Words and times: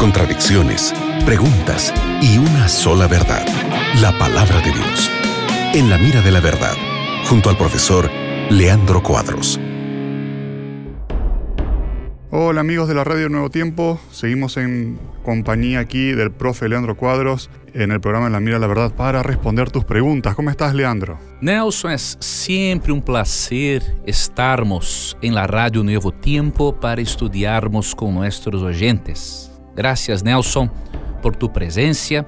contradicciones, 0.00 0.92
preguntas 1.24 1.94
y 2.20 2.38
una 2.38 2.68
sola 2.68 3.06
verdad, 3.06 3.46
la 4.00 4.10
palabra 4.18 4.56
de 4.60 4.72
Dios. 4.72 5.10
En 5.72 5.88
la 5.88 5.98
mira 5.98 6.20
de 6.20 6.32
la 6.32 6.40
verdad, 6.40 6.74
junto 7.28 7.48
al 7.48 7.56
profesor 7.56 8.10
Leandro 8.50 9.04
Cuadros. 9.04 9.60
Hola 12.32 12.60
amigos 12.60 12.88
de 12.88 12.94
la 12.94 13.04
Radio 13.04 13.28
Nuevo 13.28 13.50
Tiempo, 13.50 14.00
seguimos 14.10 14.56
en 14.56 14.98
compañía 15.22 15.78
aquí 15.78 16.10
del 16.10 16.32
profe 16.32 16.68
Leandro 16.68 16.96
Cuadros 16.96 17.50
en 17.74 17.90
el 17.90 18.00
programa 18.00 18.26
En 18.26 18.32
la 18.32 18.40
Mira 18.40 18.58
la 18.58 18.66
Verdad 18.66 18.92
para 18.94 19.22
responder 19.22 19.70
tus 19.70 19.84
preguntas. 19.84 20.34
¿Cómo 20.34 20.50
estás 20.50 20.74
Leandro? 20.74 21.18
Nelson, 21.40 21.92
es 21.92 22.16
siempre 22.20 22.92
un 22.92 23.02
placer 23.02 23.82
estarmos 24.06 25.16
en 25.22 25.34
la 25.34 25.46
Radio 25.46 25.82
Nuevo 25.82 26.12
Tiempo 26.12 26.78
para 26.78 27.00
estudiarmos 27.00 27.94
con 27.94 28.14
nuestros 28.14 28.62
oyentes. 28.62 29.50
Gracias 29.74 30.22
Nelson 30.22 30.70
por 31.22 31.36
tu 31.36 31.52
presencia, 31.52 32.26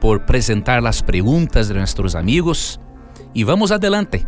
por 0.00 0.24
presentar 0.24 0.82
las 0.82 1.02
preguntas 1.02 1.68
de 1.68 1.74
nuestros 1.74 2.14
amigos 2.14 2.80
y 3.34 3.44
vamos 3.44 3.70
adelante 3.70 4.26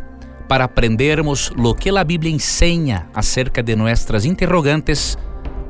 para 0.48 0.64
aprendermos 0.64 1.52
lo 1.56 1.74
que 1.74 1.90
a 1.90 2.04
Bíblia 2.04 2.32
ensina 2.32 3.08
acerca 3.14 3.62
de 3.62 3.76
nossas 3.76 4.24
interrogantes, 4.24 5.16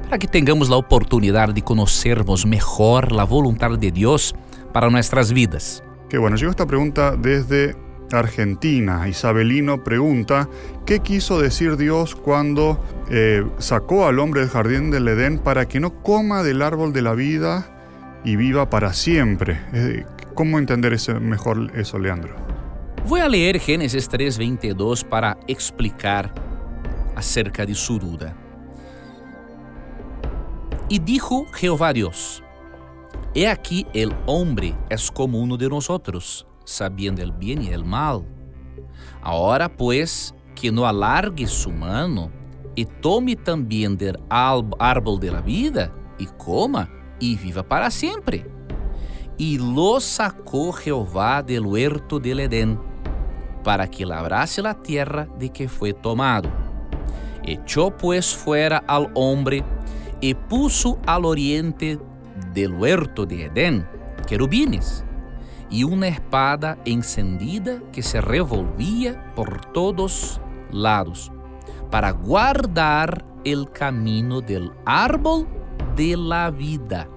para 0.05 0.19
que 0.19 0.27
tenhamos 0.27 0.71
a 0.71 0.77
oportunidade 0.77 1.53
de 1.53 1.63
conhecermos 1.63 2.47
melhor 2.47 3.13
a 3.13 3.25
vontade 3.25 3.77
de 3.77 3.93
Deus 3.93 4.35
para 4.73 4.91
nossas 4.91 5.33
vidas. 5.33 5.83
Qué 6.09 6.19
bueno, 6.19 6.37
llegó 6.37 6.51
esta 6.51 6.67
pregunta 6.67 7.17
desde 7.17 7.77
Argentina. 8.13 9.09
Isabelino 9.09 9.85
pregunta, 9.85 10.49
¿qué 10.87 11.01
quiso 11.01 11.41
decir 11.41 11.77
Dios 11.77 12.15
cuando 12.15 12.83
eh, 13.11 13.45
sacó 13.59 14.07
al 14.07 14.19
hombre 14.19 14.41
del 14.41 14.51
jardín 14.51 14.91
del 14.91 15.07
Edén 15.09 15.39
para 15.39 15.67
que 15.67 15.81
no 15.81 16.03
coma 16.03 16.43
del 16.43 16.63
árbol 16.63 16.93
de 16.93 17.03
la 17.03 17.15
vida 17.15 18.21
y 18.25 18.37
viva 18.37 18.71
para 18.71 18.93
siempre? 18.93 19.61
Eh, 19.73 20.05
¿Cómo 20.35 20.59
entender 20.59 20.93
ese, 20.93 21.15
mejor 21.15 21.71
eso, 21.75 21.99
Leandro? 21.99 22.35
Vou 23.05 23.19
ler 23.29 23.59
Gênesis 23.59 24.09
3:22 24.09 25.05
para 25.05 25.39
explicar 25.47 26.33
acerca 27.17 27.65
de 27.65 27.75
Suruda. 27.75 28.37
E 30.91 30.99
dijo 30.99 31.47
Jehová 31.55 31.93
Deus: 31.93 32.43
He 33.33 33.47
aqui 33.47 33.87
el 33.95 34.13
hombre 34.27 34.75
es 34.89 35.09
como 35.11 35.39
uno 35.39 35.57
de 35.57 35.69
nosotros, 35.69 36.47
sabiendo 36.65 37.23
el 37.23 37.31
bien 37.31 37.63
y 37.63 37.69
el 37.69 37.85
mal. 37.85 38.25
Ahora 39.23 39.69
pues 39.69 40.35
que 40.57 40.73
no 40.73 40.85
alargue 40.85 41.47
su 41.47 41.71
mano 41.71 42.31
e 42.77 42.85
tome 42.85 43.37
também 43.37 43.95
del 43.95 44.19
árbol 44.31 45.19
de 45.19 45.31
la 45.31 45.41
vida 45.41 45.93
e 46.19 46.27
coma 46.27 46.89
e 47.21 47.37
viva 47.37 47.63
para 47.63 47.91
sempre. 47.91 48.45
E 49.39 49.59
lo 49.59 50.01
sacou 50.01 50.73
Jeová 50.73 51.41
del 51.41 51.67
huerto 51.67 52.19
del 52.19 52.41
Edén 52.41 52.79
para 53.63 53.87
que 53.87 54.05
labrase 54.05 54.61
la 54.61 54.75
tierra 54.75 55.29
de 55.39 55.51
que 55.51 55.69
fue 55.69 55.93
tomado. 55.93 56.51
Echó 57.45 57.97
pues 57.97 58.35
fuera 58.35 58.79
al 58.87 59.11
hombre 59.15 59.65
y 60.21 60.35
puso 60.35 60.99
al 61.07 61.25
oriente 61.25 61.99
del 62.53 62.73
huerto 62.73 63.27
de 63.27 63.47
Edén 63.47 63.87
querubines 64.27 65.05
y 65.71 65.85
una 65.85 66.09
espada 66.09 66.79
encendida 66.85 67.81
que 67.93 68.03
se 68.03 68.21
revolvía 68.21 69.33
por 69.35 69.65
todos 69.73 70.41
lados 70.71 71.31
para 71.91 72.11
guardar 72.11 73.25
el 73.45 73.71
camino 73.71 74.41
del 74.41 74.73
árbol 74.85 75.47
de 75.97 76.17
la 76.17 76.51
vida. 76.51 77.09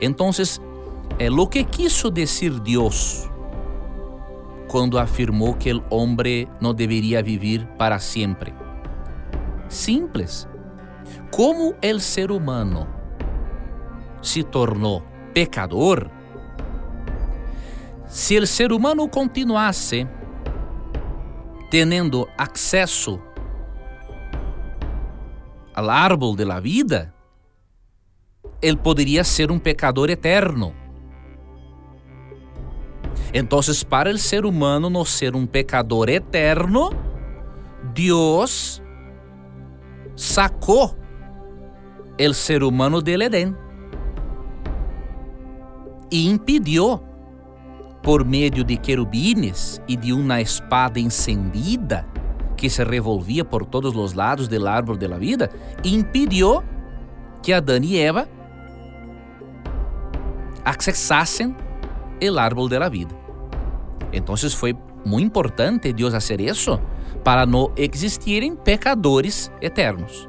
Entonces, 0.00 0.60
é 1.18 1.30
lo 1.30 1.48
que 1.48 1.64
quiso 1.64 2.10
decir 2.10 2.60
Dios 2.62 3.30
quando 4.68 4.98
afirmou 4.98 5.54
que 5.54 5.72
o 5.72 5.82
homem 5.90 6.48
não 6.60 6.74
deveria 6.74 7.22
viver 7.22 7.64
para 7.78 7.98
sempre. 8.00 8.52
Simples. 9.68 10.48
Como 11.30 11.74
o 11.74 12.00
ser 12.00 12.30
humano 12.32 12.88
se 14.24 14.42
tornou 14.42 15.02
pecador, 15.32 16.10
se 18.06 18.38
o 18.38 18.46
ser 18.46 18.72
humano 18.72 19.08
continuasse 19.08 20.08
tendo 21.70 22.28
acesso 22.38 23.20
ao 25.74 25.90
árbol 25.90 26.36
da 26.36 26.60
vida, 26.60 27.12
ele 28.62 28.76
poderia 28.76 29.24
ser 29.24 29.50
um 29.50 29.58
pecador 29.58 30.08
eterno. 30.08 30.72
Entonces, 33.32 33.82
para 33.82 34.10
el 34.10 34.20
ser 34.20 34.46
humano 34.46 34.88
no 34.88 35.04
ser 35.04 35.34
un 35.34 35.46
pecador 35.46 36.08
eterno, 36.08 36.90
Dios 37.92 38.80
sacó 40.14 40.96
el 42.16 42.34
ser 42.34 42.62
humano 42.62 43.00
del 43.00 43.22
Edén 43.22 43.63
e 46.14 46.28
impediu, 46.28 47.00
por 48.00 48.24
meio 48.24 48.48
de 48.62 48.76
querubines 48.76 49.82
e 49.88 49.96
de 49.96 50.12
uma 50.12 50.40
espada 50.40 51.00
encendida 51.00 52.06
que 52.56 52.70
se 52.70 52.84
revolvia 52.84 53.44
por 53.44 53.66
todos 53.66 53.96
os 53.96 54.12
lados 54.12 54.46
do 54.46 54.68
árvore 54.68 55.08
da 55.08 55.18
vida, 55.18 55.50
impediu 55.82 56.62
que 57.42 57.52
Adão 57.52 57.80
e 57.82 57.98
Eva 57.98 58.28
acessassem 60.64 61.56
o 62.22 62.38
árvore 62.38 62.78
da 62.78 62.88
vida. 62.88 63.12
Entonces 64.12 64.54
foi 64.54 64.72
muito 65.04 65.26
importante 65.26 65.92
Deus 65.92 66.14
fazer 66.14 66.40
isso 66.40 66.78
para 67.24 67.44
não 67.44 67.72
existirem 67.76 68.54
pecadores 68.54 69.50
eternos. 69.60 70.28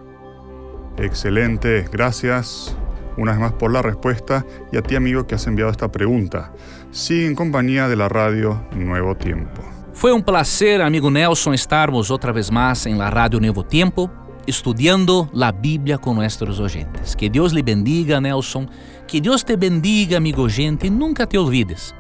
Excelente, 0.98 1.84
gracias 1.92 2.76
una 3.18 3.32
vez 3.32 3.42
más 3.42 3.54
por 3.54 3.72
la 3.72 3.82
respuesta 3.82 4.46
y 4.72 4.78
a 4.78 4.82
ti 4.82 4.96
amigo 4.96 5.26
que 5.28 5.36
has 5.36 5.48
enviado 5.48 5.72
esta 5.72 5.92
pregunta. 5.92 6.54
Sigue 6.92 7.28
en 7.28 7.36
compañía 7.36 7.88
de 7.88 7.96
la 7.96 8.10
radio 8.10 8.64
Nuevo 8.76 9.16
Tiempo. 9.16 9.62
Foi 9.94 10.12
um 10.12 10.22
placer, 10.22 10.82
amigo 10.82 11.10
Nelson, 11.10 11.54
estarmos 11.54 12.12
outra 12.12 12.34
vez 12.34 12.50
mais 12.50 12.86
em 12.86 12.96
la 12.96 13.10
Radio 13.10 13.40
Nuevo 13.40 13.64
Tiempo, 13.64 14.10
estudando 14.46 15.30
a 15.42 15.52
Bíblia 15.52 15.98
com 15.98 16.14
nossos 16.14 16.60
oyentes. 16.60 17.16
Que 17.16 17.30
Deus 17.30 17.54
lhe 17.54 17.64
bendiga, 17.64 18.20
Nelson. 18.20 18.68
Que 19.08 19.22
Deus 19.22 19.44
te 19.46 19.56
bendiga, 19.56 20.18
amigo 20.18 20.50
gente, 20.50 20.88
e 20.88 20.90
nunca 20.90 21.26
te 21.26 21.38
olvides 21.38 21.96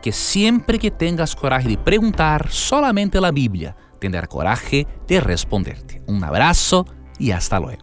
que 0.00 0.12
siempre 0.12 0.78
que 0.78 0.90
tengas 0.90 1.34
coraje 1.34 1.68
de 1.68 1.78
preguntar 1.78 2.48
solamente 2.50 3.20
la 3.20 3.30
Biblia, 3.30 3.76
tendrá 3.98 4.26
coraje 4.26 4.86
de 5.06 5.20
responderte. 5.20 6.02
Un 6.06 6.24
abrazo 6.24 6.86
y 7.18 7.32
hasta 7.32 7.60
luego. 7.60 7.82